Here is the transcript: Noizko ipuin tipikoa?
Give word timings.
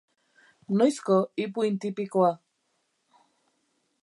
Noizko 0.79 1.17
ipuin 1.43 1.75
tipikoa? 1.83 2.31